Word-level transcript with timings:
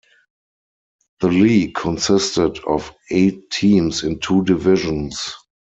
The 1.19 1.27
league 1.27 1.75
consisted 1.75 2.57
of 2.67 2.91
eight 3.11 3.51
teams 3.51 4.01
in 4.03 4.19
two 4.19 4.43
divisions. 4.43 5.35